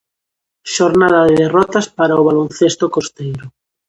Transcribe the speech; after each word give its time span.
Xornada 0.75 1.21
de 1.27 1.35
derrotas 1.43 1.85
para 1.97 2.19
o 2.21 2.25
baloncesto 2.29 2.85
costeiro. 2.95 3.45